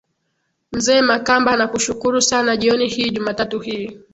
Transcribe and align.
mzee 0.71 1.01
makamba 1.01 1.51
nakushukuru 1.57 2.21
sana 2.21 2.57
jioni 2.57 2.89
hii 2.89 3.09
jumatatu 3.09 3.59
hii 3.59 3.97